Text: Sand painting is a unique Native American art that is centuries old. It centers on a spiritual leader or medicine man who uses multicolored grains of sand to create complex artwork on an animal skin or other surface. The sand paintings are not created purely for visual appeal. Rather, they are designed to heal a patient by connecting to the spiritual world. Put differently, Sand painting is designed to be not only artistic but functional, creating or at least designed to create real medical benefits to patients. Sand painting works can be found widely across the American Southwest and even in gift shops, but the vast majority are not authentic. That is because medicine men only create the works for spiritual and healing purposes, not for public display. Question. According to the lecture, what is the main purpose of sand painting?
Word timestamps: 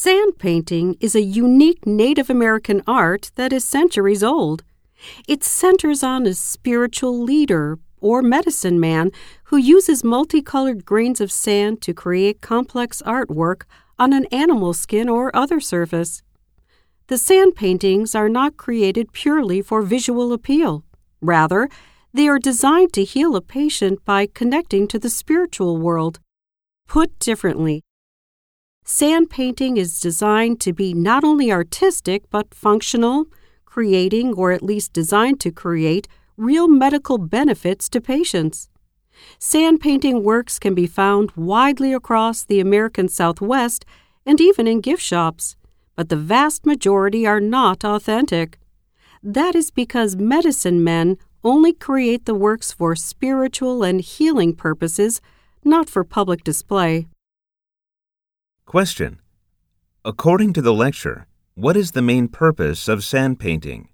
Sand 0.00 0.38
painting 0.38 0.96
is 1.00 1.16
a 1.16 1.22
unique 1.22 1.84
Native 1.84 2.30
American 2.30 2.84
art 2.86 3.32
that 3.34 3.52
is 3.52 3.64
centuries 3.64 4.22
old. 4.22 4.62
It 5.26 5.42
centers 5.42 6.04
on 6.04 6.24
a 6.24 6.34
spiritual 6.34 7.20
leader 7.20 7.80
or 8.00 8.22
medicine 8.22 8.78
man 8.78 9.10
who 9.46 9.56
uses 9.56 10.04
multicolored 10.04 10.84
grains 10.84 11.20
of 11.20 11.32
sand 11.32 11.82
to 11.82 11.92
create 11.92 12.40
complex 12.40 13.02
artwork 13.02 13.62
on 13.98 14.12
an 14.12 14.26
animal 14.26 14.72
skin 14.72 15.08
or 15.08 15.34
other 15.34 15.58
surface. 15.58 16.22
The 17.08 17.18
sand 17.18 17.56
paintings 17.56 18.14
are 18.14 18.28
not 18.28 18.56
created 18.56 19.12
purely 19.12 19.60
for 19.62 19.82
visual 19.82 20.32
appeal. 20.32 20.84
Rather, 21.20 21.68
they 22.14 22.28
are 22.28 22.38
designed 22.38 22.92
to 22.92 23.02
heal 23.02 23.34
a 23.34 23.40
patient 23.40 24.04
by 24.04 24.28
connecting 24.32 24.86
to 24.86 25.00
the 25.00 25.10
spiritual 25.10 25.76
world. 25.76 26.20
Put 26.86 27.18
differently, 27.18 27.82
Sand 28.90 29.28
painting 29.28 29.76
is 29.76 30.00
designed 30.00 30.60
to 30.60 30.72
be 30.72 30.94
not 30.94 31.22
only 31.22 31.52
artistic 31.52 32.22
but 32.30 32.54
functional, 32.54 33.26
creating 33.66 34.32
or 34.32 34.50
at 34.50 34.62
least 34.62 34.94
designed 34.94 35.38
to 35.40 35.50
create 35.50 36.08
real 36.38 36.66
medical 36.66 37.18
benefits 37.18 37.90
to 37.90 38.00
patients. 38.00 38.70
Sand 39.38 39.82
painting 39.82 40.24
works 40.24 40.58
can 40.58 40.74
be 40.74 40.86
found 40.86 41.32
widely 41.36 41.92
across 41.92 42.42
the 42.42 42.60
American 42.60 43.08
Southwest 43.08 43.84
and 44.24 44.40
even 44.40 44.66
in 44.66 44.80
gift 44.80 45.02
shops, 45.02 45.54
but 45.94 46.08
the 46.08 46.16
vast 46.16 46.64
majority 46.64 47.26
are 47.26 47.40
not 47.40 47.84
authentic. 47.84 48.58
That 49.22 49.54
is 49.54 49.70
because 49.70 50.16
medicine 50.16 50.82
men 50.82 51.18
only 51.44 51.74
create 51.74 52.24
the 52.24 52.34
works 52.34 52.72
for 52.72 52.96
spiritual 52.96 53.82
and 53.82 54.00
healing 54.00 54.54
purposes, 54.56 55.20
not 55.62 55.90
for 55.90 56.04
public 56.04 56.42
display. 56.42 57.06
Question. 58.68 59.20
According 60.04 60.52
to 60.52 60.60
the 60.60 60.74
lecture, 60.74 61.26
what 61.54 61.74
is 61.74 61.92
the 61.92 62.02
main 62.02 62.28
purpose 62.28 62.86
of 62.86 63.02
sand 63.02 63.40
painting? 63.40 63.88